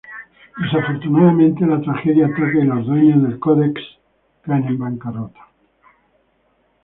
Desafortunadamente, 0.57 1.63
la 1.63 1.79
tragedia 1.79 2.25
ataca, 2.25 2.57
y 2.59 2.63
los 2.65 2.87
dueños 2.87 3.21
del 3.21 3.37
"Codex" 3.37 3.79
cae 4.41 4.65
en 4.65 4.79
bancarrota. 4.79 5.47